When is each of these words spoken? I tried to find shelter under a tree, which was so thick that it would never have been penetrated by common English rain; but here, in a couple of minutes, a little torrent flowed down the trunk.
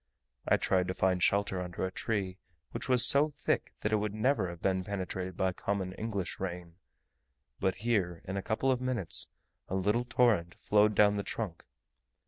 I 0.47 0.57
tried 0.57 0.87
to 0.87 0.95
find 0.95 1.21
shelter 1.21 1.61
under 1.61 1.85
a 1.85 1.91
tree, 1.91 2.39
which 2.71 2.89
was 2.89 3.05
so 3.05 3.29
thick 3.29 3.71
that 3.81 3.91
it 3.93 3.97
would 3.97 4.15
never 4.15 4.49
have 4.49 4.59
been 4.59 4.83
penetrated 4.83 5.37
by 5.37 5.53
common 5.53 5.93
English 5.93 6.39
rain; 6.39 6.77
but 7.59 7.75
here, 7.85 8.23
in 8.25 8.35
a 8.35 8.41
couple 8.41 8.71
of 8.71 8.81
minutes, 8.81 9.27
a 9.67 9.75
little 9.75 10.03
torrent 10.05 10.55
flowed 10.55 10.95
down 10.95 11.17
the 11.17 11.23
trunk. 11.23 11.63